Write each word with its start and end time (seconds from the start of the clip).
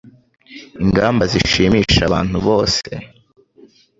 ingamba 0.83 1.23
zishimisha 1.31 2.01
abantu 2.09 2.37
bose 2.47 2.91